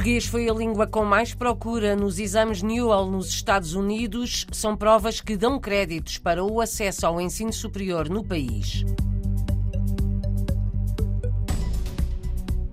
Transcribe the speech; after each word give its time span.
português 0.00 0.24
foi 0.24 0.48
a 0.48 0.54
língua 0.54 0.86
com 0.86 1.04
mais 1.04 1.34
procura 1.34 1.94
nos 1.94 2.18
exames 2.18 2.62
Newell 2.62 3.10
nos 3.10 3.28
Estados 3.28 3.74
Unidos. 3.74 4.46
São 4.50 4.74
provas 4.74 5.20
que 5.20 5.36
dão 5.36 5.60
créditos 5.60 6.16
para 6.16 6.42
o 6.42 6.58
acesso 6.58 7.06
ao 7.06 7.20
ensino 7.20 7.52
superior 7.52 8.08
no 8.08 8.24
país. 8.24 8.82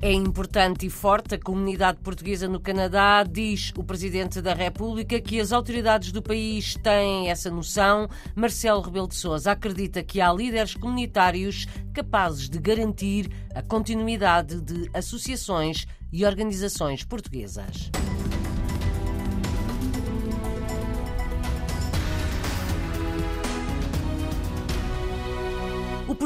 É 0.08 0.14
importante 0.14 0.86
e 0.86 0.89
forte 0.89 1.36
a 1.36 1.38
comunidade 1.38 1.98
portuguesa 2.00 2.48
no 2.48 2.62
Canadá, 2.62 3.26
diz 3.30 3.74
o 3.76 3.84
Presidente 3.84 4.42
da 4.42 4.54
República, 4.54 5.20
que 5.20 5.38
as 5.38 5.52
autoridades 5.52 6.14
do 6.14 6.21
país 6.21 6.76
têm 6.76 7.29
essa 7.29 7.52
noção. 7.52 8.07
Marcelo 8.34 8.79
Rebelo 8.79 9.10
de 9.10 9.15
Sousa 9.15 9.51
acredita 9.51 10.01
que 10.01 10.21
há 10.21 10.32
líderes 10.32 10.75
comunitários 10.75 11.68
capazes 11.93 12.48
de 12.48 12.57
garantir 12.57 13.29
a 13.54 13.62
continuidade 13.62 14.62
de 14.62 14.89
associações 14.93 15.86
e 16.10 16.24
organizações 16.24 17.04
portuguesas. 17.04 17.92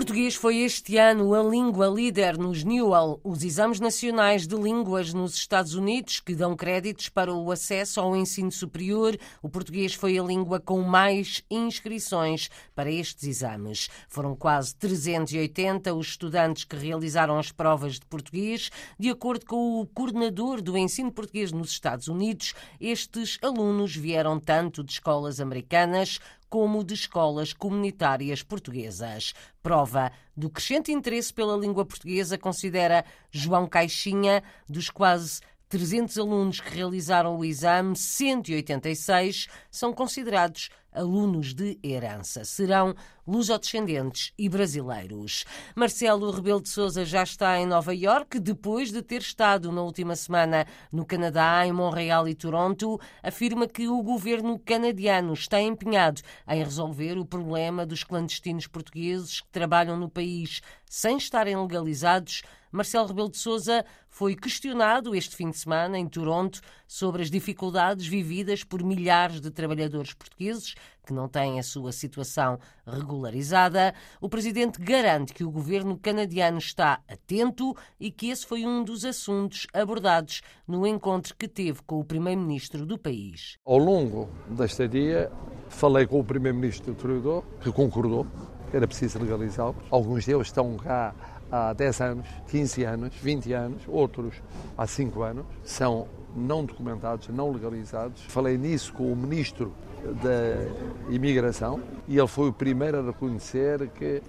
Português 0.02 0.34
foi 0.34 0.58
este 0.62 0.98
ano 0.98 1.32
a 1.36 1.44
língua 1.44 1.86
líder 1.86 2.36
nos 2.36 2.64
Newell, 2.64 3.22
os 3.24 3.44
exames 3.44 3.80
nacionais 3.80 4.48
de 4.48 4.56
línguas 4.56 5.14
nos 5.14 5.36
Estados 5.36 5.76
Unidos, 5.76 6.20
que 6.20 6.34
dão 6.34 6.56
créditos 6.56 7.08
para 7.08 7.32
o 7.32 7.52
acesso 7.52 8.02
ao 8.02 8.16
ensino 8.16 8.52
superior. 8.52 9.16
O 9.44 9.48
português 9.48 9.94
foi 9.94 10.18
a 10.18 10.24
língua 10.24 10.60
com 10.60 10.82
mais 10.82 11.44
inscrições 11.52 12.50
para 12.74 12.90
estes 12.92 13.28
exames. 13.28 13.92
Foram 14.10 14.36
quase 14.36 14.74
380 14.74 15.94
os 15.94 16.08
estudantes 16.08 16.64
que 16.64 16.76
realizaram 16.76 17.38
as 17.38 17.52
provas 17.52 18.00
de 18.00 18.06
português. 18.08 18.72
De 18.98 19.12
acordo 19.12 19.46
com 19.46 19.82
o 19.82 19.86
coordenador 19.86 20.64
do 20.64 20.76
ensino 20.76 21.12
português 21.12 21.52
nos 21.52 21.70
Estados 21.70 22.08
Unidos, 22.08 22.56
estes 22.80 23.38
alunos 23.40 23.96
vieram 23.96 24.40
tanto 24.40 24.84
de 24.84 24.94
escolas 24.94 25.40
americanas 25.40 26.20
como 26.52 26.84
de 26.84 26.94
escolas 26.94 27.54
comunitárias 27.54 28.44
portuguesas. 28.44 29.34
Prova 29.64 30.12
do 30.36 30.50
crescente 30.50 30.92
interesse 30.92 31.34
pela 31.34 31.56
língua 31.56 31.86
portuguesa, 31.86 32.38
considera 32.38 33.06
João 33.32 33.66
Caixinha, 33.66 34.44
dos 34.68 34.90
quase 34.90 35.40
300 35.72 36.18
alunos 36.18 36.60
que 36.60 36.76
realizaram 36.76 37.38
o 37.38 37.46
exame, 37.46 37.96
186 37.96 39.48
são 39.72 39.94
considerados 39.94 40.70
alunos 40.92 41.54
de 41.54 41.80
herança. 41.82 42.44
Serão 42.44 42.94
lusodescendentes 43.26 44.34
e 44.38 44.50
brasileiros. 44.50 45.46
Marcelo 45.74 46.30
Rebelo 46.30 46.62
de 46.62 46.68
Sousa 46.68 47.06
já 47.06 47.24
está 47.24 47.58
em 47.58 47.66
Nova 47.66 47.96
Iorque, 47.96 48.38
depois 48.38 48.92
de 48.92 49.02
ter 49.02 49.22
estado 49.22 49.72
na 49.72 49.82
última 49.82 50.14
semana 50.14 50.68
no 50.92 51.06
Canadá, 51.06 51.66
em 51.66 51.72
Montreal 51.72 52.28
e 52.28 52.36
Toronto, 52.36 53.00
afirma 53.24 53.66
que 53.66 53.88
o 53.88 54.04
governo 54.04 54.60
canadiano 54.60 55.32
está 55.32 55.62
empenhado 55.62 56.22
em 56.50 56.62
resolver 56.62 57.18
o 57.18 57.24
problema 57.24 57.86
dos 57.86 58.04
clandestinos 58.04 58.68
portugueses 58.68 59.40
que 59.40 59.50
trabalham 59.52 59.96
no 59.96 60.10
país 60.10 60.62
sem 60.86 61.16
estarem 61.16 61.56
legalizados 61.56 62.42
Marcelo 62.72 63.08
Rebelo 63.08 63.30
de 63.30 63.38
Sousa 63.38 63.84
foi 64.10 64.34
questionado 64.34 65.14
este 65.14 65.36
fim 65.36 65.50
de 65.50 65.58
semana 65.58 66.00
em 66.00 66.08
Toronto 66.08 66.62
sobre 66.88 67.22
as 67.22 67.30
dificuldades 67.30 68.08
vividas 68.08 68.64
por 68.64 68.82
milhares 68.82 69.42
de 69.42 69.52
trabalhadores 69.52 70.14
portugueses 70.14 70.76
que 71.06 71.12
não 71.12 71.28
têm 71.28 71.60
a 71.60 71.64
sua 71.64 71.92
situação 71.92 72.58
regularizada. 72.86 73.94
O 74.22 74.30
presidente 74.30 74.80
garante 74.82 75.34
que 75.34 75.44
o 75.44 75.52
governo 75.52 75.98
canadiano 75.98 76.60
está 76.60 77.02
atento 77.10 77.76
e 78.00 78.10
que 78.10 78.30
esse 78.30 78.46
foi 78.46 78.66
um 78.66 78.84
dos 78.84 79.04
assuntos 79.04 79.68
abordados 79.74 80.42
no 80.66 80.88
encontro 80.88 81.36
que 81.36 81.50
teve 81.50 81.82
com 81.82 82.00
o 82.00 82.06
primeiro-ministro 82.06 82.86
do 82.86 82.98
país. 82.98 83.58
Ao 83.66 83.78
longo 83.78 84.30
desta 84.48 84.88
dia, 84.88 85.30
falei 85.68 86.08
com 86.08 86.22
o 86.22 86.24
primeiro-ministro 86.24 86.96
Trudeau, 86.96 87.44
que 87.62 87.72
concordou 87.72 88.26
que 88.70 88.78
era 88.78 88.88
preciso 88.88 89.20
legalizá-los. 89.20 89.76
Alguns 89.90 90.26
deles 90.26 90.48
estão 90.48 90.78
cá 90.78 91.14
há 91.52 91.74
10 91.74 92.02
anos, 92.02 92.28
15 92.48 92.84
anos, 92.84 93.16
20 93.16 93.54
anos, 93.54 93.82
outros 93.88 94.36
há 94.78 94.88
5 94.88 95.22
anos, 95.22 95.46
são 95.64 96.08
não 96.36 96.64
documentados, 96.64 97.28
não 97.28 97.52
legalizados. 97.52 98.22
Falei 98.24 98.58
nisso 98.58 98.94
com 98.94 99.12
o 99.12 99.16
Ministro 99.16 99.74
da 100.22 101.14
Imigração 101.14 101.82
e 102.08 102.18
ele 102.18 102.28
foi 102.28 102.50
o 102.50 102.54
primeiro 102.54 103.00
a 103.00 103.02
reconhecer 103.04 103.90
que 103.90 104.22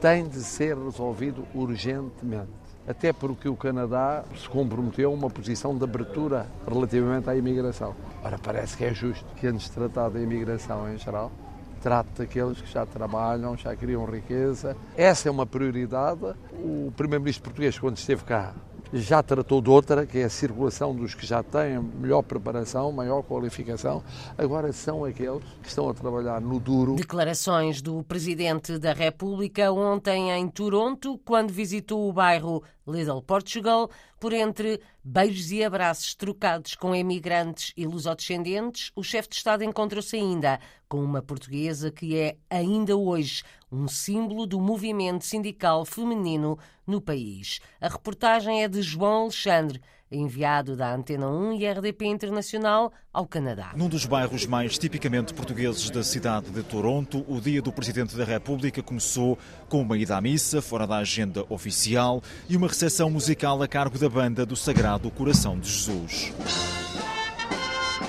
tem 0.00 0.26
de 0.28 0.38
ser 0.38 0.76
resolvido 0.76 1.44
urgentemente. 1.54 2.58
Até 2.86 3.12
porque 3.12 3.48
o 3.48 3.56
Canadá 3.56 4.24
se 4.34 4.48
comprometeu 4.48 5.10
a 5.10 5.14
uma 5.14 5.28
posição 5.28 5.76
de 5.76 5.84
abertura 5.84 6.46
relativamente 6.66 7.28
à 7.28 7.36
imigração. 7.36 7.94
Ora, 8.24 8.38
parece 8.38 8.78
que 8.78 8.84
é 8.84 8.94
justo 8.94 9.26
que, 9.36 9.46
antes 9.46 9.66
de 9.66 9.72
tratar 9.72 10.08
da 10.08 10.18
imigração 10.18 10.90
em 10.90 10.96
geral, 10.96 11.30
trate 11.78 12.10
daqueles 12.18 12.60
que 12.60 12.70
já 12.70 12.84
trabalham, 12.84 13.56
já 13.56 13.74
criam 13.74 14.04
riqueza. 14.04 14.76
Essa 14.96 15.28
é 15.28 15.30
uma 15.30 15.46
prioridade. 15.46 16.24
O 16.52 16.92
primeiro-ministro 16.96 17.44
português, 17.44 17.78
quando 17.78 17.96
esteve 17.96 18.24
cá, 18.24 18.54
já 18.92 19.22
tratou 19.22 19.60
de 19.60 19.70
outra, 19.70 20.06
que 20.06 20.18
é 20.18 20.24
a 20.24 20.30
circulação 20.30 20.94
dos 20.94 21.14
que 21.14 21.26
já 21.26 21.42
têm 21.42 21.78
melhor 21.78 22.22
preparação, 22.22 22.90
maior 22.90 23.22
qualificação. 23.22 24.02
Agora 24.36 24.72
são 24.72 25.04
aqueles 25.04 25.42
que 25.62 25.68
estão 25.68 25.88
a 25.88 25.94
trabalhar 25.94 26.40
no 26.40 26.58
duro. 26.58 26.94
Declarações 26.94 27.82
do 27.82 28.02
Presidente 28.02 28.78
da 28.78 28.92
República 28.92 29.70
ontem 29.72 30.30
em 30.30 30.48
Toronto, 30.48 31.18
quando 31.24 31.52
visitou 31.52 32.08
o 32.08 32.12
bairro 32.12 32.62
Little 32.86 33.22
Portugal, 33.22 33.90
por 34.18 34.32
entre 34.32 34.80
beijos 35.04 35.50
e 35.52 35.62
abraços 35.62 36.14
trocados 36.14 36.74
com 36.74 36.94
emigrantes 36.94 37.72
e 37.76 37.86
lusodescendentes, 37.86 38.90
o 38.96 39.02
chefe 39.02 39.28
de 39.28 39.36
Estado 39.36 39.62
encontrou-se 39.62 40.16
ainda 40.16 40.58
com 40.88 41.02
uma 41.02 41.20
portuguesa 41.20 41.90
que 41.90 42.16
é, 42.16 42.36
ainda 42.48 42.96
hoje, 42.96 43.42
um 43.70 43.88
símbolo 43.88 44.46
do 44.46 44.60
movimento 44.60 45.24
sindical 45.24 45.84
feminino 45.84 46.58
no 46.86 47.00
país. 47.00 47.60
A 47.80 47.88
reportagem 47.88 48.62
é 48.62 48.68
de 48.68 48.82
João 48.82 49.22
Alexandre 49.22 49.80
enviado 50.10 50.76
da 50.76 50.94
Antena 50.94 51.28
1 51.28 51.52
e 51.54 51.66
RDP 51.66 52.06
Internacional 52.06 52.92
ao 53.12 53.26
Canadá. 53.26 53.72
Num 53.76 53.88
dos 53.88 54.06
bairros 54.06 54.46
mais 54.46 54.78
tipicamente 54.78 55.34
portugueses 55.34 55.90
da 55.90 56.02
cidade 56.02 56.50
de 56.50 56.62
Toronto, 56.62 57.24
o 57.28 57.40
dia 57.40 57.60
do 57.60 57.72
Presidente 57.72 58.16
da 58.16 58.24
República 58.24 58.82
começou 58.82 59.38
com 59.68 59.82
uma 59.82 59.98
ida 59.98 60.16
à 60.16 60.20
missa, 60.20 60.62
fora 60.62 60.86
da 60.86 60.96
agenda 60.96 61.44
oficial, 61.48 62.22
e 62.48 62.56
uma 62.56 62.68
recepção 62.68 63.10
musical 63.10 63.62
a 63.62 63.68
cargo 63.68 63.98
da 63.98 64.08
banda 64.08 64.46
do 64.46 64.56
Sagrado 64.56 65.10
Coração 65.10 65.58
de 65.58 65.68
Jesus. 65.68 66.32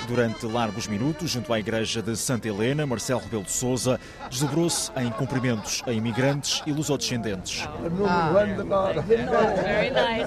Durante 0.10 0.48
largos 0.48 0.88
minutos, 0.88 1.30
junto 1.30 1.54
à 1.54 1.60
igreja 1.60 2.02
de 2.02 2.18
Santa 2.18 2.48
Helena, 2.48 2.84
Marcelo 2.84 3.20
Rebelo 3.20 3.44
de 3.44 3.52
Sousa 3.52 4.00
desdobrou-se 4.28 4.92
em 4.98 5.12
cumprimentos 5.12 5.84
a 5.86 5.92
imigrantes 5.92 6.64
e 6.66 6.72
lusodescendentes. 6.72 7.70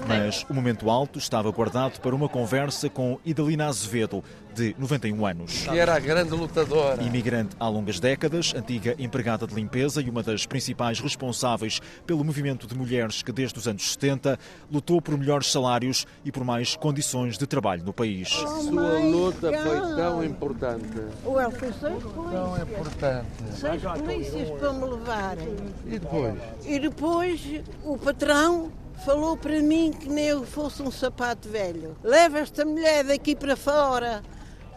Mas 0.06 0.46
o 0.48 0.54
momento 0.54 0.88
alto 0.88 1.18
estava 1.18 1.50
guardado 1.50 1.98
para 1.98 2.14
uma 2.14 2.28
conversa 2.28 2.88
com 2.88 3.18
Idalina 3.24 3.66
Azevedo, 3.66 4.22
de 4.54 4.74
91 4.78 5.26
anos. 5.26 5.64
Que 5.64 5.78
era 5.78 5.94
a 5.94 5.98
grande 5.98 6.30
lutadora. 6.32 7.02
Imigrante 7.02 7.56
há 7.58 7.68
longas 7.68 7.98
décadas, 7.98 8.52
antiga 8.54 8.94
empregada 8.98 9.46
de 9.46 9.54
limpeza 9.54 10.00
e 10.00 10.08
uma 10.10 10.22
das 10.22 10.46
principais 10.46 11.00
responsáveis 11.00 11.80
pelo 12.06 12.24
movimento 12.24 12.66
de 12.66 12.74
mulheres 12.76 13.22
que 13.22 13.32
desde 13.32 13.58
os 13.58 13.66
anos 13.66 13.92
70 13.92 14.38
lutou 14.70 15.00
por 15.00 15.16
melhores 15.18 15.50
salários 15.50 16.06
e 16.24 16.30
por 16.32 16.44
mais 16.44 16.76
condições 16.76 17.36
de 17.38 17.46
trabalho 17.46 17.84
no 17.84 17.92
país. 17.92 18.28
A 18.32 18.46
sua 18.60 18.98
luta 18.98 19.50
foi 19.62 19.80
tão 19.96 20.24
importante. 20.24 20.86
O 21.24 21.38
El 21.40 21.50
foi 21.50 21.72
seis 21.72 22.02
Tão 22.02 22.56
importante. 22.62 23.26
seis 23.58 23.82
polícias 23.82 24.50
para 24.58 24.72
me 24.72 24.84
levarem. 24.84 25.56
E 25.86 25.98
depois? 25.98 26.34
E 26.64 26.78
depois 26.78 27.40
o 27.84 27.96
patrão 27.98 28.70
falou 29.04 29.36
para 29.36 29.60
mim 29.60 29.92
que 29.92 30.08
nem 30.08 30.26
eu 30.26 30.44
fosse 30.46 30.82
um 30.82 30.90
sapato 30.90 31.48
velho. 31.48 31.96
Leva 32.04 32.38
esta 32.38 32.64
mulher 32.64 33.02
daqui 33.04 33.34
para 33.34 33.56
fora 33.56 34.22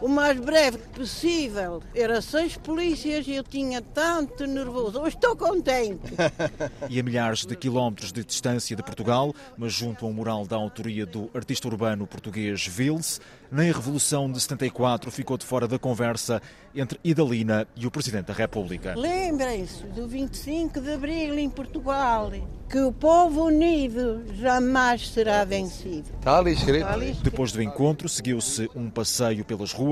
o 0.00 0.08
mais 0.08 0.38
breve 0.38 0.78
possível. 0.94 1.82
Era 1.94 2.20
seis 2.20 2.56
polícias 2.56 3.26
e 3.26 3.34
eu 3.34 3.44
tinha 3.44 3.80
tanto 3.80 4.46
nervoso. 4.46 5.00
Hoje 5.00 5.16
estou 5.16 5.36
contente. 5.36 6.14
e 6.88 7.00
a 7.00 7.02
milhares 7.02 7.44
de 7.44 7.56
quilómetros 7.56 8.12
de 8.12 8.24
distância 8.24 8.76
de 8.76 8.82
Portugal, 8.82 9.34
mas 9.56 9.72
junto 9.72 10.04
a 10.04 10.08
um 10.08 10.12
mural 10.12 10.46
da 10.46 10.56
autoria 10.56 11.06
do 11.06 11.30
artista 11.34 11.68
urbano 11.68 12.06
português 12.06 12.66
Vils, 12.66 13.20
nem 13.50 13.70
a 13.70 13.72
Revolução 13.72 14.30
de 14.30 14.40
74 14.40 15.10
ficou 15.10 15.38
de 15.38 15.44
fora 15.44 15.68
da 15.68 15.78
conversa 15.78 16.42
entre 16.74 16.98
Idalina 17.02 17.66
e 17.76 17.86
o 17.86 17.90
Presidente 17.90 18.26
da 18.26 18.34
República. 18.34 18.94
Lembrem-se 18.96 19.84
do 19.84 20.06
25 20.06 20.80
de 20.80 20.92
Abril 20.92 21.38
em 21.38 21.48
Portugal, 21.48 22.30
que 22.68 22.78
o 22.80 22.92
povo 22.92 23.44
unido 23.44 24.24
jamais 24.34 25.08
será 25.08 25.44
vencido. 25.44 26.10
Está 26.18 26.38
ali 26.38 26.52
escrito. 26.52 26.86
Depois 27.22 27.52
do 27.52 27.62
encontro, 27.62 28.08
seguiu-se 28.08 28.68
um 28.74 28.90
passeio 28.90 29.44
pelas 29.44 29.72
ruas 29.72 29.85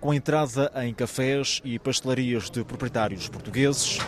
com 0.00 0.12
entrada 0.14 0.70
em 0.84 0.92
cafés 0.94 1.60
e 1.64 1.78
pastelarias 1.78 2.50
de 2.50 2.64
proprietários 2.64 3.28
portugueses. 3.28 3.98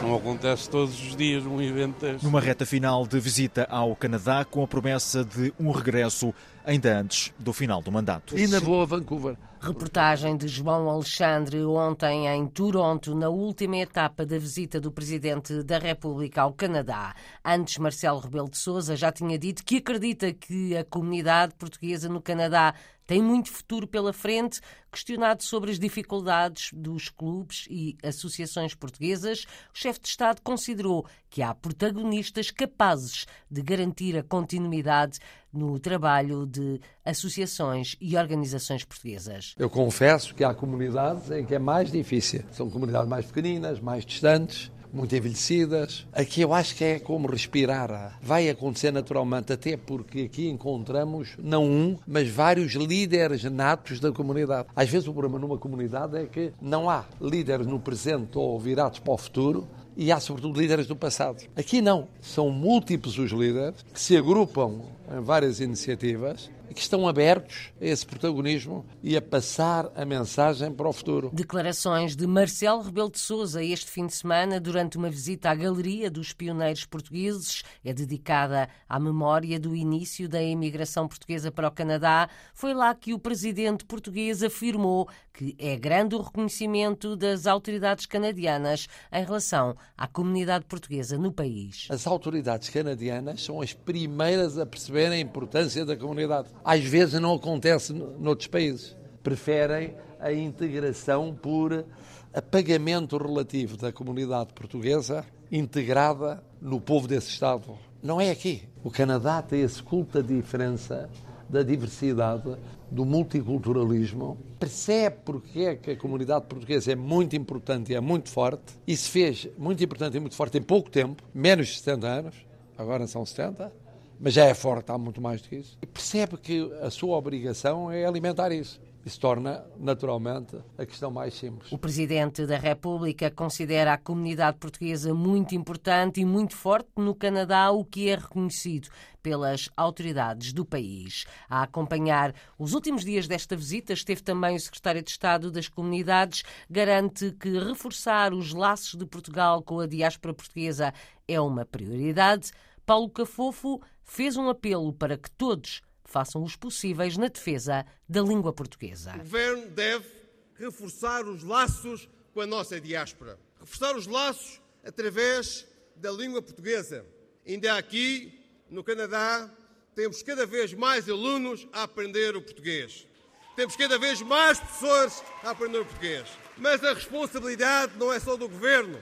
Não 0.00 0.14
acontece 0.14 0.70
todos 0.70 0.94
os 1.00 1.16
dias 1.16 1.44
um 1.44 1.60
evento 1.60 2.00
deste. 2.00 2.24
Numa 2.24 2.40
reta 2.40 2.64
final 2.64 3.06
de 3.06 3.18
visita 3.18 3.66
ao 3.68 3.96
Canadá, 3.96 4.44
com 4.44 4.62
a 4.62 4.68
promessa 4.68 5.24
de 5.24 5.52
um 5.58 5.70
regresso 5.70 6.32
ainda 6.64 7.00
antes 7.00 7.32
do 7.38 7.52
final 7.52 7.82
do 7.82 7.90
mandato. 7.90 8.38
E 8.38 8.46
na 8.46 8.60
boa 8.60 8.86
Vancouver. 8.86 9.36
Reportagem 9.60 10.36
de 10.36 10.46
João 10.46 10.88
Alexandre 10.88 11.64
ontem 11.64 12.28
em 12.28 12.46
Toronto, 12.46 13.12
na 13.12 13.28
última 13.28 13.78
etapa 13.78 14.24
da 14.24 14.38
visita 14.38 14.80
do 14.80 14.92
Presidente 14.92 15.64
da 15.64 15.78
República 15.78 16.42
ao 16.42 16.52
Canadá. 16.52 17.12
Antes, 17.44 17.78
Marcelo 17.78 18.20
Rebelo 18.20 18.48
de 18.48 18.56
Sousa 18.56 18.94
já 18.94 19.10
tinha 19.10 19.36
dito 19.36 19.64
que 19.64 19.78
acredita 19.78 20.32
que 20.32 20.76
a 20.76 20.84
comunidade 20.84 21.54
portuguesa 21.56 22.08
no 22.08 22.22
Canadá 22.22 22.72
tem 23.08 23.22
muito 23.22 23.50
futuro 23.50 23.86
pela 23.86 24.12
frente. 24.12 24.60
Questionado 24.92 25.42
sobre 25.42 25.70
as 25.70 25.78
dificuldades 25.78 26.70
dos 26.74 27.08
clubes 27.08 27.66
e 27.70 27.96
associações 28.02 28.74
portuguesas, 28.74 29.44
o 29.74 29.78
chefe 29.78 30.00
de 30.00 30.08
Estado 30.08 30.42
considerou 30.42 31.06
que 31.30 31.42
há 31.42 31.54
protagonistas 31.54 32.50
capazes 32.50 33.26
de 33.50 33.62
garantir 33.62 34.16
a 34.16 34.22
continuidade 34.22 35.18
no 35.50 35.78
trabalho 35.78 36.46
de 36.46 36.80
associações 37.02 37.96
e 37.98 38.14
organizações 38.14 38.84
portuguesas. 38.84 39.54
Eu 39.58 39.70
confesso 39.70 40.34
que 40.34 40.44
há 40.44 40.52
comunidades 40.52 41.30
em 41.30 41.46
que 41.46 41.54
é 41.54 41.58
mais 41.58 41.90
difícil. 41.90 42.44
São 42.52 42.68
comunidades 42.68 43.08
mais 43.08 43.24
pequeninas, 43.24 43.80
mais 43.80 44.04
distantes, 44.04 44.70
muito 44.92 45.14
envelhecidas. 45.14 46.06
Aqui 46.12 46.40
eu 46.40 46.52
acho 46.52 46.74
que 46.74 46.84
é 46.84 46.98
como 46.98 47.28
respirar. 47.28 48.18
Vai 48.22 48.48
acontecer 48.48 48.90
naturalmente, 48.90 49.52
até 49.52 49.76
porque 49.76 50.22
aqui 50.22 50.48
encontramos 50.48 51.30
não 51.38 51.64
um, 51.64 51.98
mas 52.06 52.28
vários 52.28 52.72
líderes 52.72 53.44
natos 53.44 54.00
da 54.00 54.12
comunidade. 54.12 54.68
Às 54.74 54.88
vezes 54.88 55.08
o 55.08 55.12
problema 55.12 55.38
numa 55.38 55.58
comunidade 55.58 56.16
é 56.16 56.26
que 56.26 56.52
não 56.60 56.88
há 56.88 57.04
líderes 57.20 57.66
no 57.66 57.78
presente 57.78 58.36
ou 58.36 58.58
virados 58.58 58.98
para 58.98 59.12
o 59.12 59.18
futuro, 59.18 59.68
e 59.98 60.12
há 60.12 60.20
sobretudo 60.20 60.60
líderes 60.60 60.86
do 60.86 60.94
passado. 60.94 61.42
Aqui 61.56 61.82
não, 61.82 62.06
são 62.22 62.50
múltiplos 62.50 63.18
os 63.18 63.32
líderes 63.32 63.84
que 63.92 64.00
se 64.00 64.16
agrupam 64.16 64.80
em 65.12 65.20
várias 65.20 65.58
iniciativas 65.58 66.48
que 66.78 66.82
estão 66.84 67.08
abertos 67.08 67.72
a 67.80 67.84
esse 67.84 68.06
protagonismo 68.06 68.86
e 69.02 69.16
a 69.16 69.20
passar 69.20 69.90
a 69.96 70.04
mensagem 70.04 70.72
para 70.72 70.88
o 70.88 70.92
futuro. 70.92 71.28
Declarações 71.32 72.14
de 72.14 72.24
Marcelo 72.24 72.82
Rebelo 72.82 73.10
de 73.10 73.18
Sousa 73.18 73.64
este 73.64 73.90
fim 73.90 74.06
de 74.06 74.14
semana 74.14 74.60
durante 74.60 74.96
uma 74.96 75.10
visita 75.10 75.50
à 75.50 75.54
Galeria 75.56 76.08
dos 76.08 76.32
Pioneiros 76.32 76.86
Portugueses, 76.86 77.64
é 77.84 77.92
dedicada 77.92 78.68
à 78.88 79.00
memória 79.00 79.58
do 79.58 79.74
início 79.74 80.28
da 80.28 80.40
imigração 80.40 81.08
portuguesa 81.08 81.50
para 81.50 81.66
o 81.66 81.72
Canadá. 81.72 82.28
Foi 82.54 82.72
lá 82.72 82.94
que 82.94 83.12
o 83.12 83.18
presidente 83.18 83.84
português 83.84 84.40
afirmou 84.44 85.08
que 85.38 85.54
é 85.56 85.76
grande 85.76 86.16
o 86.16 86.20
reconhecimento 86.20 87.14
das 87.14 87.46
autoridades 87.46 88.06
canadianas 88.06 88.88
em 89.12 89.24
relação 89.24 89.76
à 89.96 90.06
comunidade 90.06 90.64
portuguesa 90.64 91.16
no 91.16 91.32
país. 91.32 91.86
As 91.90 92.08
autoridades 92.08 92.68
canadianas 92.68 93.44
são 93.44 93.60
as 93.60 93.72
primeiras 93.72 94.58
a 94.58 94.66
perceber 94.66 95.12
a 95.12 95.18
importância 95.18 95.86
da 95.86 95.96
comunidade 95.96 96.48
às 96.68 96.84
vezes 96.84 97.18
não 97.18 97.32
acontece 97.32 97.94
noutros 97.94 98.46
países. 98.46 98.94
Preferem 99.22 99.94
a 100.20 100.30
integração 100.30 101.34
por 101.34 101.86
apagamento 102.34 103.16
relativo 103.16 103.78
da 103.78 103.90
comunidade 103.90 104.52
portuguesa 104.52 105.24
integrada 105.50 106.44
no 106.60 106.78
povo 106.78 107.08
desse 107.08 107.30
Estado. 107.30 107.78
Não 108.02 108.20
é 108.20 108.30
aqui. 108.30 108.68
O 108.84 108.90
Canadá 108.90 109.40
tem 109.40 109.62
esse 109.62 109.82
culto 109.82 110.20
da 110.20 110.28
diferença, 110.28 111.08
da 111.48 111.62
diversidade, 111.62 112.54
do 112.90 113.06
multiculturalismo. 113.06 114.36
Percebe 114.60 115.16
porque 115.24 115.60
é 115.60 115.74
que 115.74 115.92
a 115.92 115.96
comunidade 115.96 116.44
portuguesa 116.44 116.92
é 116.92 116.96
muito 116.96 117.34
importante 117.34 117.92
e 117.92 117.94
é 117.94 118.00
muito 118.00 118.28
forte 118.28 118.74
e 118.86 118.94
se 118.94 119.08
fez 119.08 119.48
muito 119.56 119.82
importante 119.82 120.18
e 120.18 120.20
muito 120.20 120.36
forte 120.36 120.58
em 120.58 120.62
pouco 120.62 120.90
tempo, 120.90 121.22
menos 121.32 121.68
de 121.68 121.78
70 121.78 122.06
anos, 122.06 122.34
agora 122.76 123.06
são 123.06 123.24
70 123.24 123.72
mas 124.20 124.34
já 124.34 124.44
é 124.44 124.54
forte 124.54 124.90
há 124.90 124.98
muito 124.98 125.20
mais 125.20 125.40
do 125.40 125.48
que 125.48 125.56
isso. 125.56 125.78
E 125.82 125.86
percebe 125.86 126.36
que 126.36 126.72
a 126.80 126.90
sua 126.90 127.16
obrigação 127.16 127.90
é 127.90 128.04
alimentar 128.04 128.52
isso. 128.52 128.80
Isso 129.08 129.20
torna, 129.20 129.64
naturalmente, 129.78 130.58
a 130.76 130.84
questão 130.84 131.10
mais 131.10 131.32
simples. 131.32 131.72
O 131.72 131.78
Presidente 131.78 132.44
da 132.44 132.58
República 132.58 133.30
considera 133.30 133.94
a 133.94 133.96
comunidade 133.96 134.58
portuguesa 134.58 135.14
muito 135.14 135.54
importante 135.54 136.20
e 136.20 136.26
muito 136.26 136.54
forte 136.54 136.90
no 136.96 137.14
Canadá, 137.14 137.70
o 137.70 137.84
que 137.84 138.10
é 138.10 138.16
reconhecido 138.16 138.88
pelas 139.22 139.70
autoridades 139.76 140.52
do 140.52 140.64
país. 140.64 141.24
A 141.48 141.62
acompanhar 141.62 142.34
os 142.58 142.74
últimos 142.74 143.04
dias 143.04 143.26
desta 143.26 143.56
visita 143.56 143.92
esteve 143.92 144.22
também 144.22 144.56
o 144.56 144.60
Secretário 144.60 145.02
de 145.02 145.10
Estado 145.10 145.50
das 145.50 145.68
Comunidades, 145.68 146.42
garante 146.68 147.32
que 147.32 147.58
reforçar 147.58 148.34
os 148.34 148.52
laços 148.52 148.94
de 148.94 149.06
Portugal 149.06 149.62
com 149.62 149.80
a 149.80 149.86
diáspora 149.86 150.34
portuguesa 150.34 150.92
é 151.26 151.40
uma 151.40 151.64
prioridade. 151.64 152.50
Paulo 152.84 153.10
Cafofo 153.10 153.80
fez 154.08 154.36
um 154.36 154.48
apelo 154.48 154.92
para 154.92 155.16
que 155.16 155.30
todos 155.30 155.82
façam 156.04 156.42
os 156.42 156.56
possíveis 156.56 157.16
na 157.16 157.28
defesa 157.28 157.86
da 158.08 158.22
língua 158.22 158.52
portuguesa. 158.52 159.14
O 159.14 159.18
governo 159.18 159.68
deve 159.68 160.06
reforçar 160.54 161.24
os 161.26 161.44
laços 161.44 162.08
com 162.32 162.40
a 162.40 162.46
nossa 162.46 162.80
diáspora. 162.80 163.38
Reforçar 163.60 163.94
os 163.94 164.06
laços 164.06 164.60
através 164.82 165.66
da 165.94 166.10
língua 166.10 166.40
portuguesa. 166.40 167.04
Ainda 167.46 167.76
aqui, 167.76 168.40
no 168.70 168.82
Canadá, 168.82 169.50
temos 169.94 170.22
cada 170.22 170.46
vez 170.46 170.72
mais 170.72 171.08
alunos 171.08 171.68
a 171.72 171.82
aprender 171.82 172.34
o 172.34 172.42
português. 172.42 173.06
Temos 173.54 173.76
cada 173.76 173.98
vez 173.98 174.22
mais 174.22 174.58
professores 174.58 175.22
a 175.42 175.50
aprender 175.50 175.80
o 175.80 175.84
português. 175.84 176.26
Mas 176.56 176.82
a 176.82 176.94
responsabilidade 176.94 177.92
não 177.98 178.12
é 178.12 178.18
só 178.18 178.36
do 178.36 178.48
governo. 178.48 178.98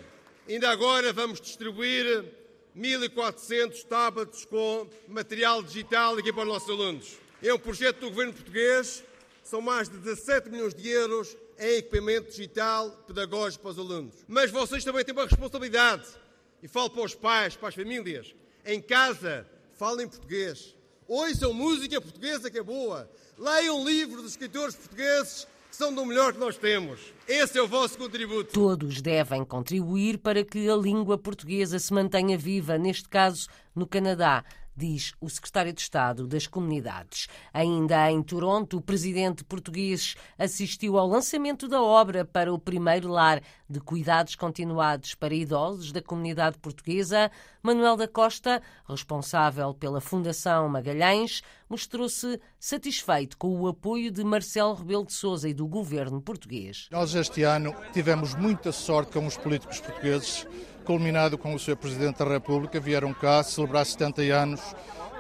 Ainda 0.49 0.71
agora 0.71 1.13
vamos 1.13 1.41
distribuir 1.41 2.25
1.400 2.77 3.85
tablets 3.85 4.45
com 4.45 4.87
material 5.09 5.63
digital 5.63 6.17
aqui 6.17 6.31
para 6.31 6.43
os 6.43 6.49
nossos 6.49 6.69
alunos. 6.69 7.17
É 7.43 7.53
um 7.55 7.59
projeto 7.59 8.01
do 8.01 8.11
governo 8.11 8.35
português, 8.35 9.03
são 9.43 9.63
mais 9.63 9.89
de 9.89 9.97
17 9.97 10.51
milhões 10.51 10.75
de 10.75 10.87
euros 10.89 11.35
em 11.59 11.79
equipamento 11.79 12.31
digital 12.31 12.91
pedagógico 13.07 13.63
para 13.63 13.71
os 13.71 13.79
alunos. 13.79 14.15
Mas 14.29 14.51
vocês 14.51 14.85
também 14.85 15.03
têm 15.05 15.15
uma 15.15 15.25
responsabilidade, 15.25 16.07
e 16.63 16.69
falo 16.69 16.91
para 16.91 17.03
os 17.03 17.15
pais, 17.15 17.57
para 17.57 17.69
as 17.69 17.75
famílias. 17.75 18.35
Em 18.65 18.81
casa, 18.83 19.47
falem 19.79 20.07
português. 20.07 20.75
Ouçam 21.09 21.55
música 21.55 22.01
portuguesa 22.01 22.51
que 22.51 22.59
é 22.59 22.63
boa. 22.63 23.11
Leiam 23.39 23.85
livros 23.87 24.23
dos 24.23 24.33
escritores 24.33 24.75
portugueses 24.75 25.47
são 25.77 25.95
do 25.95 26.07
melhor 26.07 26.33
que 26.33 26.39
nós 26.39 26.57
temos. 26.57 26.99
Esse 27.29 27.59
é 27.59 27.63
o 27.63 27.69
vosso 27.69 27.99
contributo. 27.99 28.51
Todos 28.51 29.03
devem 29.03 29.45
contribuir 29.45 30.17
para 30.17 30.43
que 30.43 30.71
a 30.71 30.75
língua 30.75 31.19
portuguesa 31.19 31.79
se 31.79 31.93
mantenha 31.93 32.39
viva, 32.39 32.79
neste 32.79 33.07
caso 33.11 33.47
no 33.75 33.87
Canadá 33.87 34.43
diz 34.77 35.15
o 35.21 35.31
secretário 35.31 35.73
de 35.73 35.81
Estado 35.81 36.27
das 36.27 36.47
Comunidades. 36.47 37.29
Ainda 37.53 38.11
em 38.11 38.23
Toronto, 38.23 38.77
o 38.77 38.83
presidente 38.83 39.43
português 39.43 40.15
assistiu 40.39 40.99
ao 40.99 41.09
lançamento 41.09 41.67
da 41.67 41.83
obra 41.83 42.25
para 42.25 42.53
o 42.53 42.59
primeiro 42.59 43.09
lar 43.09 43.43
de 43.69 43.81
cuidados 43.81 44.35
continuados 44.35 45.15
para 45.15 45.35
idosos 45.35 45.93
da 45.93 46.03
comunidade 46.03 46.59
portuguesa. 46.59 47.31
Manuel 47.63 47.97
da 47.97 48.07
Costa, 48.07 48.63
responsável 48.89 49.75
pela 49.75 50.01
Fundação 50.01 50.69
Magalhães, 50.69 51.43
mostrou-se 51.69 52.41
satisfeito 52.61 53.37
com 53.37 53.61
o 53.61 53.67
apoio 53.67 54.11
de 54.11 54.23
Marcelo 54.23 54.75
Rebelo 54.75 55.07
de 55.07 55.13
Sousa 55.13 55.49
e 55.49 55.55
do 55.55 55.67
governo 55.67 56.21
português. 56.21 56.89
Nós 56.91 57.15
este 57.15 57.43
ano 57.43 57.75
tivemos 57.93 58.35
muita 58.35 58.71
sorte 58.71 59.13
com 59.13 59.27
os 59.27 59.37
políticos 59.37 59.81
portugueses 59.81 60.47
culminado 60.87 61.37
com 61.37 61.53
o 61.53 61.59
Sr. 61.59 61.77
Presidente 61.77 62.19
da 62.19 62.25
República, 62.25 62.79
vieram 62.79 63.13
cá 63.13 63.43
celebrar 63.43 63.85
70 63.85 64.23
anos. 64.23 64.61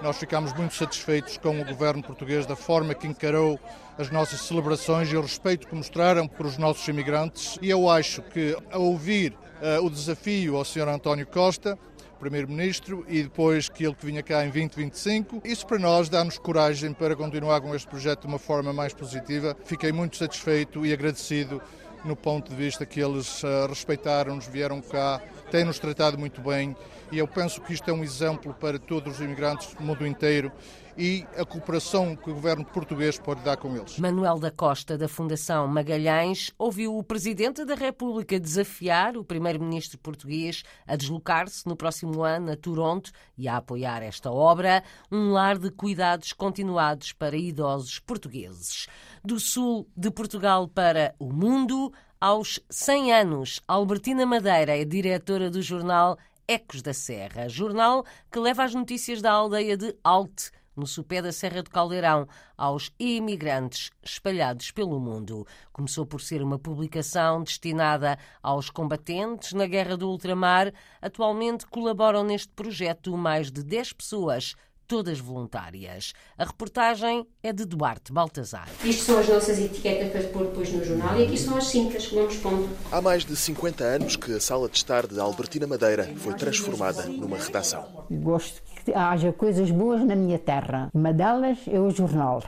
Nós 0.00 0.16
ficámos 0.16 0.52
muito 0.52 0.74
satisfeitos 0.74 1.36
com 1.38 1.60
o 1.60 1.64
governo 1.64 2.04
português 2.04 2.46
da 2.46 2.54
forma 2.54 2.94
que 2.94 3.08
encarou 3.08 3.58
as 3.98 4.08
nossas 4.08 4.42
celebrações 4.42 5.10
e 5.10 5.16
o 5.16 5.20
respeito 5.20 5.66
que 5.66 5.74
mostraram 5.74 6.28
por 6.28 6.46
os 6.46 6.56
nossos 6.56 6.86
imigrantes. 6.86 7.58
E 7.60 7.68
eu 7.68 7.90
acho 7.90 8.22
que, 8.22 8.56
a 8.70 8.78
ouvir 8.78 9.32
uh, 9.32 9.84
o 9.84 9.90
desafio 9.90 10.56
ao 10.56 10.64
Sr. 10.64 10.88
António 10.88 11.26
Costa, 11.26 11.76
Primeiro-Ministro, 12.20 13.04
e 13.08 13.24
depois 13.24 13.68
que 13.68 13.84
ele 13.84 13.94
que 13.94 14.06
vinha 14.06 14.22
cá 14.22 14.42
em 14.44 14.50
2025. 14.50 15.42
Isso 15.44 15.66
para 15.66 15.80
nós 15.80 16.08
dá-nos 16.08 16.38
coragem 16.38 16.92
para 16.92 17.16
continuar 17.16 17.60
com 17.60 17.74
este 17.74 17.88
projeto 17.88 18.20
de 18.20 18.28
uma 18.28 18.38
forma 18.38 18.72
mais 18.72 18.94
positiva. 18.94 19.56
Fiquei 19.64 19.90
muito 19.90 20.16
satisfeito 20.16 20.86
e 20.86 20.92
agradecido 20.92 21.60
no 22.06 22.16
ponto 22.16 22.50
de 22.50 22.56
vista 22.56 22.86
que 22.86 23.00
eles 23.00 23.42
uh, 23.42 23.66
respeitaram-nos, 23.68 24.46
vieram 24.46 24.80
cá, 24.80 25.20
têm-nos 25.50 25.78
tratado 25.78 26.16
muito 26.16 26.40
bem. 26.40 26.76
E 27.10 27.18
eu 27.18 27.26
penso 27.26 27.60
que 27.60 27.72
isto 27.72 27.90
é 27.90 27.92
um 27.92 28.02
exemplo 28.02 28.54
para 28.54 28.78
todos 28.78 29.16
os 29.16 29.20
imigrantes 29.20 29.74
do 29.74 29.82
mundo 29.82 30.06
inteiro 30.06 30.50
e 30.96 31.26
a 31.36 31.44
cooperação 31.44 32.16
que 32.16 32.30
o 32.30 32.34
governo 32.34 32.64
português 32.64 33.18
pode 33.18 33.42
dar 33.42 33.56
com 33.56 33.76
eles. 33.76 33.98
Manuel 33.98 34.38
da 34.38 34.50
Costa, 34.50 34.96
da 34.96 35.08
Fundação 35.08 35.66
Magalhães, 35.68 36.52
ouviu 36.58 36.96
o 36.96 37.02
Presidente 37.02 37.64
da 37.64 37.74
República 37.74 38.40
desafiar 38.40 39.16
o 39.16 39.24
Primeiro-Ministro 39.24 39.98
português 39.98 40.62
a 40.86 40.96
deslocar-se 40.96 41.66
no 41.66 41.76
próximo 41.76 42.22
ano 42.22 42.52
a 42.52 42.56
Toronto 42.56 43.10
e 43.36 43.46
a 43.48 43.58
apoiar 43.58 44.02
esta 44.02 44.30
obra, 44.30 44.82
um 45.10 45.32
lar 45.32 45.58
de 45.58 45.70
cuidados 45.70 46.32
continuados 46.32 47.12
para 47.12 47.36
idosos 47.36 47.98
portugueses. 47.98 48.86
Do 49.24 49.38
sul 49.38 49.88
de 49.96 50.10
Portugal 50.10 50.66
para 50.66 51.14
o 51.18 51.32
mundo, 51.32 51.92
aos 52.20 52.58
100 52.70 53.12
anos, 53.12 53.60
Albertina 53.68 54.24
Madeira 54.24 54.76
é 54.76 54.84
diretora 54.84 55.50
do 55.50 55.60
jornal 55.60 56.16
Ecos 56.48 56.80
da 56.80 56.94
Serra, 56.94 57.48
jornal 57.48 58.04
que 58.30 58.38
leva 58.38 58.64
as 58.64 58.74
notícias 58.74 59.20
da 59.20 59.32
aldeia 59.32 59.76
de 59.76 59.94
Alte, 60.02 60.50
no 60.76 60.86
sopé 60.86 61.22
da 61.22 61.32
Serra 61.32 61.62
do 61.62 61.70
Caldeirão, 61.70 62.28
aos 62.56 62.92
imigrantes 62.98 63.90
espalhados 64.02 64.70
pelo 64.70 65.00
mundo. 65.00 65.46
Começou 65.72 66.04
por 66.04 66.20
ser 66.20 66.42
uma 66.42 66.58
publicação 66.58 67.42
destinada 67.42 68.18
aos 68.42 68.70
combatentes 68.70 69.52
na 69.52 69.66
Guerra 69.66 69.96
do 69.96 70.08
Ultramar. 70.08 70.72
Atualmente 71.00 71.66
colaboram 71.66 72.22
neste 72.22 72.48
projeto 72.48 73.16
mais 73.16 73.50
de 73.50 73.62
10 73.62 73.94
pessoas 73.94 74.54
todas 74.86 75.18
voluntárias. 75.18 76.12
A 76.38 76.44
reportagem 76.44 77.26
é 77.42 77.52
de 77.52 77.64
Duarte 77.64 78.12
Baltazar. 78.12 78.68
Isto 78.84 79.04
são 79.04 79.18
as 79.18 79.28
nossas 79.28 79.58
etiquetas 79.58 80.10
para 80.12 80.22
pôr 80.32 80.46
depois 80.46 80.72
no 80.72 80.84
jornal 80.84 81.18
e 81.18 81.24
aqui 81.24 81.36
são 81.36 81.56
as 81.56 81.66
cintas 81.66 82.06
que 82.06 82.14
vamos 82.14 82.36
pondo. 82.36 82.68
Há 82.90 83.00
mais 83.00 83.24
de 83.24 83.34
50 83.36 83.84
anos 83.84 84.16
que 84.16 84.32
a 84.32 84.40
sala 84.40 84.68
de 84.68 84.76
estar 84.76 85.06
de 85.06 85.18
Albertina 85.18 85.66
Madeira 85.66 86.12
foi 86.16 86.34
transformada 86.34 87.04
numa 87.06 87.36
redação. 87.36 88.06
Gosto 88.10 88.62
que 88.86 88.94
haja 88.94 89.32
coisas 89.32 89.68
boas 89.72 90.04
na 90.04 90.14
minha 90.14 90.38
terra. 90.38 90.88
Uma 90.94 91.12
delas 91.12 91.58
é 91.66 91.80
o 91.80 91.90
jornal. 91.90 92.40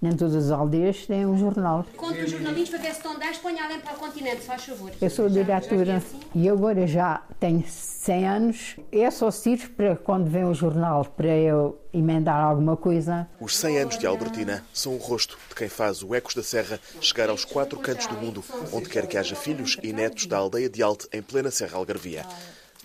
Nem 0.00 0.16
todas 0.16 0.46
as 0.46 0.50
aldeias 0.50 1.06
têm 1.06 1.26
um 1.26 1.38
jornal. 1.38 1.84
Conta 1.96 2.24
os 2.24 2.30
jornalinhos 2.30 2.70
para 2.70 2.78
ver 2.80 2.90
se 2.90 2.96
estão 2.96 3.16
10, 3.16 3.38
ponha 3.38 3.62
além 3.62 3.78
para 3.78 3.92
o 3.92 3.98
continente, 3.98 4.40
faz 4.40 4.64
favor. 4.64 4.90
Eu 5.00 5.10
sou 5.10 5.28
diretora 5.28 5.98
assim? 5.98 6.18
e 6.34 6.48
agora 6.48 6.86
já 6.88 7.22
tenho 7.38 7.62
100 7.64 8.28
anos. 8.28 8.76
É 8.90 9.08
só 9.12 9.30
sirvo 9.30 9.70
para 9.70 9.94
quando 9.94 10.28
vem 10.28 10.44
o 10.44 10.54
jornal, 10.54 11.04
para 11.04 11.28
eu 11.28 11.78
emendar 11.92 12.42
alguma 12.42 12.76
coisa. 12.76 13.28
Os 13.38 13.56
100 13.56 13.78
anos 13.78 13.98
de 13.98 14.06
Albertina 14.06 14.64
são 14.72 14.94
o 14.94 14.98
rosto 14.98 15.38
de 15.50 15.54
quem 15.54 15.68
faz 15.68 16.02
o 16.02 16.14
Ecos 16.14 16.34
da 16.34 16.42
Serra 16.42 16.80
chegar 17.00 17.28
aos 17.28 17.44
quatro 17.44 17.78
cantos 17.78 18.06
do 18.06 18.14
mundo, 18.14 18.42
onde 18.72 18.88
quer 18.88 19.06
que 19.06 19.18
haja 19.18 19.36
filhos 19.36 19.76
e 19.82 19.92
netos 19.92 20.26
da 20.26 20.38
aldeia 20.38 20.70
de 20.70 20.82
Alte, 20.82 21.06
em 21.12 21.22
plena 21.22 21.50
Serra 21.50 21.76
Algarvia. 21.76 22.24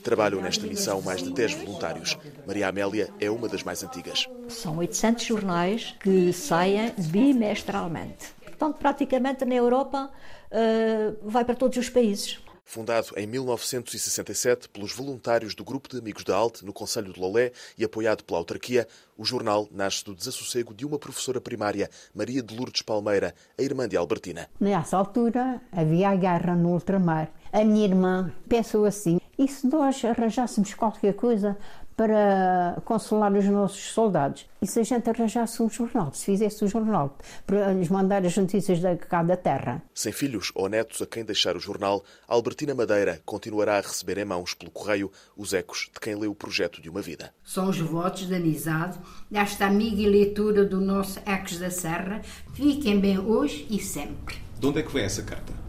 Trabalham 0.04 0.42
nesta 0.42 0.66
missão 0.66 1.01
mais 1.01 1.22
de 1.22 1.32
10 1.32 1.54
voluntários. 1.56 2.18
Maria 2.46 2.68
Amélia 2.70 3.10
é 3.20 3.30
uma 3.30 3.48
das 3.48 3.63
mais 3.63 3.84
antigas. 3.84 4.27
São 4.48 4.77
800 4.77 5.25
jornais 5.25 5.96
que 6.00 6.32
saem 6.32 6.94
bimestralmente. 6.98 8.27
Portanto, 8.44 8.77
praticamente 8.77 9.46
na 9.46 9.56
Europa 9.56 10.10
uh, 10.51 11.30
vai 11.30 11.46
para 11.46 11.56
todos 11.56 11.77
os 11.77 11.89
países. 11.89 12.39
Fundado 12.70 13.13
em 13.16 13.25
1967 13.25 14.68
pelos 14.68 14.92
voluntários 14.92 15.56
do 15.56 15.63
Grupo 15.63 15.88
de 15.88 16.00
Amigos 16.00 16.25
da 16.25 16.36
Alte, 16.36 16.66
no 16.66 16.74
Conselho 16.74 17.13
de 17.13 17.20
Lolé, 17.20 17.54
e 17.77 17.86
apoiado 17.86 18.25
pela 18.25 18.39
autarquia, 18.39 18.86
o 19.18 19.24
jornal 19.24 19.70
nasce 19.72 20.04
do 20.04 20.13
desassossego 20.13 20.74
de 20.74 20.86
uma 20.86 21.00
professora 21.00 21.39
primária, 21.39 21.89
Maria 22.13 22.44
de 22.44 22.54
Lourdes 22.54 22.82
Palmeira, 22.82 23.34
a 23.58 23.62
irmã 23.62 23.88
de 23.88 23.96
Albertina. 23.96 24.50
Nessa 24.60 24.98
altura 24.98 25.62
havia 25.72 26.10
a 26.10 26.16
guerra 26.18 26.56
no 26.58 26.74
ultramar. 26.74 27.32
A 27.54 27.63
minha 27.63 27.86
irmã 27.86 28.34
pensou 28.50 28.84
assim: 28.84 29.18
e 29.38 29.48
se 29.48 29.67
nós 29.67 30.03
arranjássemos 30.03 30.74
qualquer 30.74 31.13
coisa 31.13 31.58
para 31.98 32.79
consolar 32.86 33.34
os 33.34 33.46
nossos 33.46 33.91
soldados. 33.91 34.46
E 34.62 34.67
se 34.67 34.79
a 34.79 34.84
gente 34.84 35.10
arranjasse 35.10 35.63
um 35.63 35.70
jornal, 35.70 36.13
se 36.13 36.25
fizesse 36.25 36.63
um 36.63 36.67
jornal 36.67 37.17
para 37.46 37.74
nos 37.74 37.89
mandar 37.89 38.24
as 38.24 38.38
notícias 38.38 38.79
da 38.79 38.96
cada 38.96 39.36
terra. 39.36 39.82
Sem 39.96 40.12
filhos 40.12 40.51
ou 40.53 40.70
netos 40.70 41.01
a 41.01 41.08
quem 41.08 41.25
deixar 41.25 41.58
o 41.58 41.60
jornal, 41.60 42.03
Albertina 42.27 42.75
Madeira 42.75 43.20
continuará 43.25 43.79
a 43.79 43.82
receber 43.82 44.20
em 44.20 44.25
mãos 44.25 44.53
pelo 44.53 44.70
correio 44.70 45.12
os 45.36 45.53
ecos 45.53 45.89
de 45.91 46.00
quem 46.00 46.13
lê 46.13 46.27
o 46.27 46.36
projeto 46.36 46.79
de 46.79 46.89
uma 46.89 47.01
vida. 47.01 47.34
São 47.44 47.67
os 47.67 47.79
votos 47.79 48.27
de 48.27 48.36
amizade 48.36 49.00
desta 49.29 49.65
amiga 49.65 50.00
e 50.00 50.08
leitura 50.08 50.63
do 50.63 50.79
nosso 50.79 51.20
Ecos 51.25 51.58
da 51.58 51.72
Serra. 51.72 52.22
Fiquem 52.53 53.00
bem 53.00 53.17
hoje 53.17 53.65
e 53.72 53.79
sempre. 53.79 54.36
De 54.60 54.67
onde 54.67 54.79
é 54.79 54.84
que 54.84 54.94
vem 54.94 55.03
essa 55.03 55.24
carta? 55.24 55.66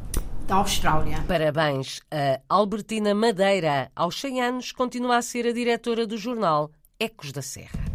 Da 0.48 0.56
Austrália. 0.56 1.22
Parabéns 1.28 2.00
a 2.10 2.40
Albertina 2.48 3.14
Madeira. 3.14 3.92
Aos 3.94 4.18
100 4.18 4.40
anos, 4.40 4.72
continua 4.72 5.18
a 5.18 5.22
ser 5.22 5.46
a 5.46 5.52
diretora 5.52 6.06
do 6.06 6.16
jornal 6.16 6.70
Ecos 6.98 7.32
da 7.32 7.42
Serra. 7.42 7.88